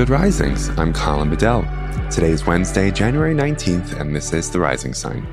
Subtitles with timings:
[0.00, 0.70] Good Risings.
[0.78, 1.60] I'm Colin Bedell.
[2.10, 5.26] Today is Wednesday, January 19th, and this is The Rising Sign.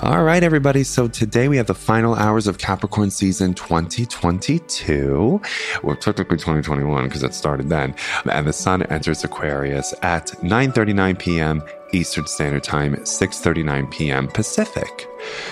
[0.00, 0.84] All right, everybody.
[0.84, 5.42] So today we have the final hours of Capricorn season 2022.
[5.82, 7.96] Well, technically 2021 because it started then.
[8.30, 11.64] And the sun enters Aquarius at 9:39 p.m.
[11.92, 14.28] Eastern Standard Time, 6:39 p.m.
[14.28, 15.08] Pacific.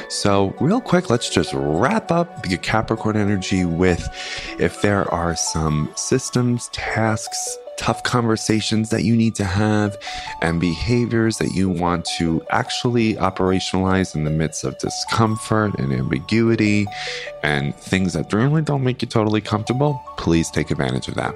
[0.09, 4.09] So, real quick, let's just wrap up the Capricorn energy with
[4.61, 9.97] if there are some systems, tasks, tough conversations that you need to have
[10.43, 16.87] and behaviors that you want to actually operationalize in the midst of discomfort and ambiguity
[17.43, 21.35] and things that really don't make you totally comfortable, please take advantage of that.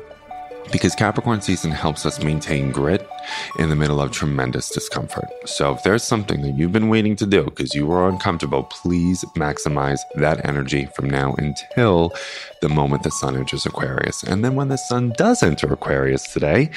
[0.73, 3.09] Because Capricorn season helps us maintain grit
[3.59, 5.29] in the middle of tremendous discomfort.
[5.47, 9.25] So, if there's something that you've been waiting to do because you were uncomfortable, please
[9.37, 12.13] maximize that energy from now until
[12.61, 14.23] the moment the sun enters Aquarius.
[14.23, 16.71] And then, when the sun does enter Aquarius today,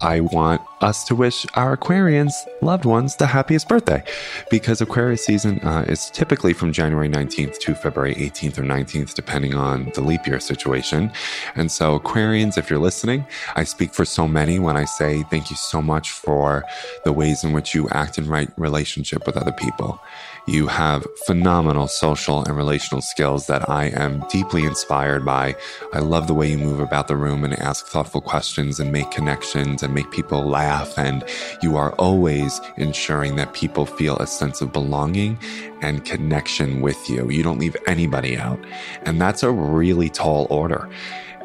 [0.00, 2.32] I want us to wish our Aquarians
[2.62, 4.02] loved ones the happiest birthday
[4.50, 9.54] because Aquarius season uh, is typically from January 19th to February 18th or 19th, depending
[9.54, 11.10] on the leap year situation.
[11.54, 15.50] And so, Aquarians, if you're listening, I speak for so many when I say thank
[15.50, 16.64] you so much for
[17.04, 20.00] the ways in which you act in right relationship with other people.
[20.48, 25.56] You have phenomenal social and relational skills that I am deeply inspired by.
[25.92, 29.10] I love the way you move about the room and ask thoughtful questions and make
[29.10, 30.96] connections and make people laugh.
[30.96, 31.24] And
[31.62, 35.36] you are always ensuring that people feel a sense of belonging
[35.82, 37.28] and connection with you.
[37.28, 38.60] You don't leave anybody out.
[39.02, 40.88] And that's a really tall order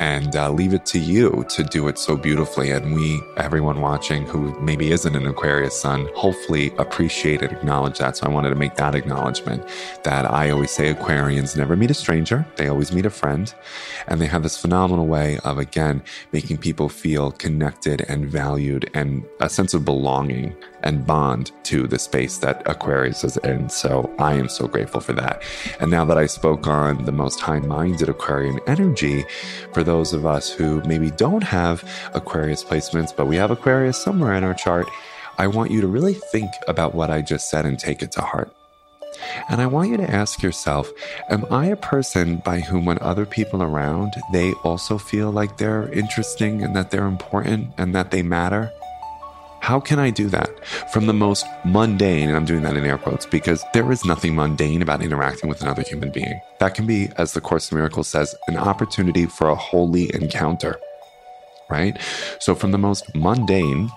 [0.02, 2.72] and uh, leave it to you to do it so beautifully.
[2.72, 8.18] And we, everyone watching who maybe isn't an Aquarius sun, hopefully appreciate it, acknowledge that.
[8.18, 9.64] So I wanted to make that acknowledgement
[10.04, 13.54] that I always say Aquarians never meet a stranger, they always meet a friend.
[14.08, 19.24] And they have this phenomenal way of, again, making people feel connected and valued and
[19.40, 23.70] a sense of belonging and bond to the space that Aquarius is in.
[23.70, 25.44] So I am so grateful for that.
[25.80, 29.26] And now that I spoke on the most high minded Aquarian energy,
[29.74, 34.34] for those of us who maybe don't have Aquarius placements, but we have Aquarius somewhere
[34.34, 34.88] in our chart,
[35.38, 38.22] I want you to really think about what I just said and take it to
[38.22, 38.56] heart.
[39.50, 40.90] And I want you to ask yourself,
[41.30, 45.92] am I a person by whom when other people around, they also feel like they're
[45.92, 48.72] interesting and that they're important and that they matter?
[49.72, 52.98] How can I do that from the most mundane, and I'm doing that in air
[52.98, 56.42] quotes because there is nothing mundane about interacting with another human being.
[56.60, 60.78] That can be, as the Course in Miracles says, an opportunity for a holy encounter,
[61.70, 61.98] right?
[62.42, 63.90] So from the most mundane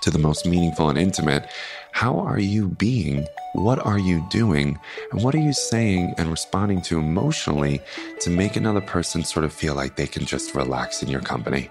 [0.00, 1.48] to the most meaningful and intimate,
[1.92, 3.28] how are you being?
[3.52, 4.76] What are you doing?
[5.12, 7.80] And what are you saying and responding to emotionally
[8.22, 11.70] to make another person sort of feel like they can just relax in your company?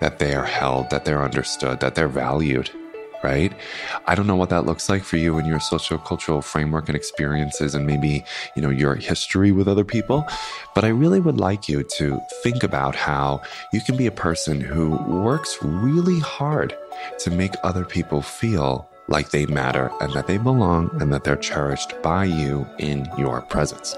[0.00, 2.70] That they are held, that they're understood, that they're valued,
[3.24, 3.52] right?
[4.06, 7.74] I don't know what that looks like for you and your socio-cultural framework and experiences
[7.74, 8.24] and maybe,
[8.54, 10.26] you know, your history with other people,
[10.74, 13.40] but I really would like you to think about how
[13.72, 16.76] you can be a person who works really hard
[17.20, 21.36] to make other people feel like they matter and that they belong and that they're
[21.36, 23.96] cherished by you in your presence.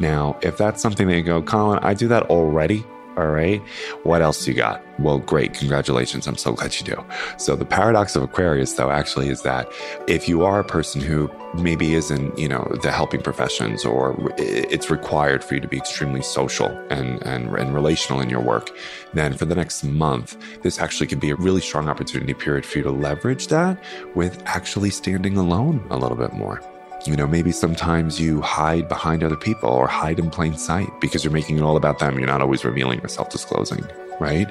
[0.00, 2.84] Now, if that's something that you go, Colin, I do that already.
[3.16, 3.60] All right.
[4.02, 4.82] What else you got?
[4.98, 5.54] Well, great.
[5.54, 6.26] Congratulations.
[6.26, 7.04] I'm so glad you do.
[7.36, 9.70] So the paradox of Aquarius, though, actually is that
[10.08, 14.90] if you are a person who maybe isn't, you know, the helping professions or it's
[14.90, 18.70] required for you to be extremely social and, and, and relational in your work,
[19.12, 22.78] then for the next month, this actually could be a really strong opportunity period for
[22.78, 23.82] you to leverage that
[24.16, 26.60] with actually standing alone a little bit more.
[27.06, 31.22] You know, maybe sometimes you hide behind other people or hide in plain sight because
[31.22, 32.18] you're making it all about them.
[32.18, 33.84] You're not always revealing or self disclosing,
[34.20, 34.48] right?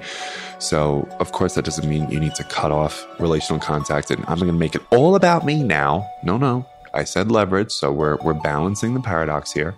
[0.60, 4.38] So, of course, that doesn't mean you need to cut off relational contact and I'm
[4.38, 6.08] going to make it all about me now.
[6.22, 6.66] No, no.
[6.94, 9.76] I said leverage, so we're we're balancing the paradox here.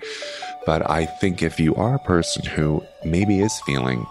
[0.66, 4.06] But I think if you are a person who maybe is feeling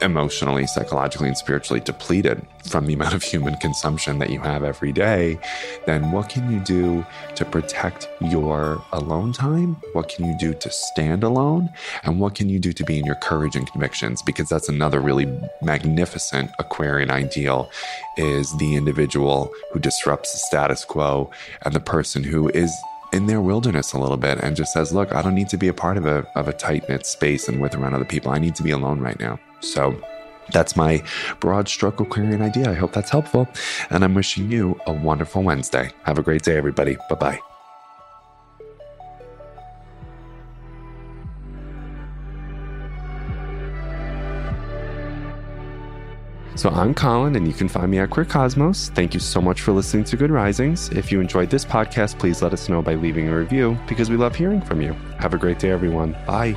[0.00, 4.92] emotionally, psychologically, and spiritually depleted from the amount of human consumption that you have every
[4.92, 5.38] day,
[5.86, 7.04] then what can you do
[7.34, 9.76] to protect your alone time?
[9.92, 11.70] What can you do to stand alone?
[12.02, 14.22] And what can you do to be in your courage and convictions?
[14.22, 15.26] Because that's another really
[15.62, 17.70] magnificent Aquarian ideal
[18.16, 21.30] is the individual who disrupts the status quo
[21.62, 22.74] and the person who is
[23.12, 25.68] in their wilderness a little bit and just says, look, I don't need to be
[25.68, 28.32] a part of a, of a tight knit space and with around other people.
[28.32, 29.38] I need to be alone right now.
[29.60, 30.00] So
[30.52, 31.02] that's my
[31.40, 32.70] broad stroke Aquarian idea.
[32.70, 33.48] I hope that's helpful.
[33.90, 35.90] And I'm wishing you a wonderful Wednesday.
[36.04, 36.96] Have a great day, everybody.
[37.08, 37.40] Bye bye.
[46.56, 48.88] So I'm Colin, and you can find me at Queer Cosmos.
[48.94, 50.88] Thank you so much for listening to Good Risings.
[50.88, 54.16] If you enjoyed this podcast, please let us know by leaving a review because we
[54.16, 54.94] love hearing from you.
[55.18, 56.12] Have a great day, everyone.
[56.26, 56.56] Bye.